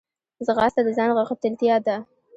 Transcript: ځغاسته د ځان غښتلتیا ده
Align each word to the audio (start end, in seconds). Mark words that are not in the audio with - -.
ځغاسته 0.45 0.81
د 0.85 0.89
ځان 0.97 1.09
غښتلتیا 1.17 1.75
ده 1.85 1.95